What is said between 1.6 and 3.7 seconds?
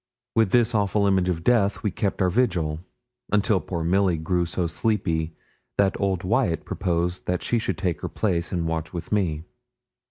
we kept our vigil, until